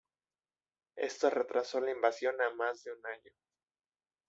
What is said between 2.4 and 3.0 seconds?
a más de